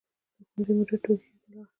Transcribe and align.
د 0.37 0.39
ښوونځي 0.51 0.73
مدیر 0.77 0.97
ټولګي 1.03 1.29
ته 1.41 1.45
لاړ. 1.51 1.67